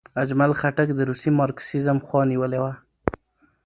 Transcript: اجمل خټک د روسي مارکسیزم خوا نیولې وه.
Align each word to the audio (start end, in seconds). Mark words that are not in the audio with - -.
اجمل 0.21 0.51
خټک 0.59 0.89
د 0.95 0.99
روسي 1.09 1.29
مارکسیزم 1.39 1.97
خوا 2.05 2.21
نیولې 2.31 2.59
وه. 2.63 2.73